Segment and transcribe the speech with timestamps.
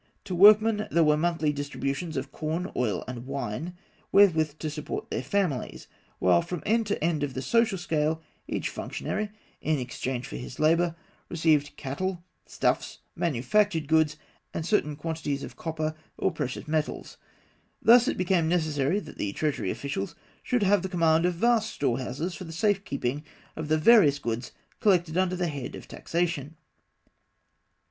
[0.23, 3.75] To workmen, there were monthly distributions of corn, oil, and wine,
[4.11, 8.69] wherewith to support their families; while from end to end of the social scale, each
[8.69, 9.29] functionary,
[9.61, 10.95] in exchange for his labour,
[11.29, 14.17] received cattle, stuffs, manufactured goods,
[14.55, 17.17] and certain quantities of copper or precious metals.
[17.79, 22.33] Thus it became necessary that the treasury officials should have the command of vast storehouses
[22.33, 23.23] for the safe keeping
[23.55, 26.57] of the various goods collected under the head of taxation.